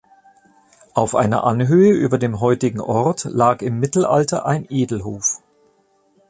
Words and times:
Auf 0.95 1.13
einer 1.13 1.43
Anhöhe 1.43 1.91
über 1.93 2.17
dem 2.17 2.39
heutigen 2.39 2.81
Ort 2.81 3.25
lag 3.25 3.61
im 3.61 3.79
Mittelalter 3.79 4.47
ein 4.47 4.65
Edelhof. 4.67 5.43